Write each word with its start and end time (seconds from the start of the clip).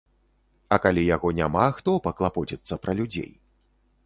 А 0.77 0.79
калі 0.85 1.03
яго 1.15 1.29
няма, 1.41 1.67
хто 1.81 1.95
паклапоціцца 2.09 2.79
пра 2.87 2.97
людзей? 3.03 3.31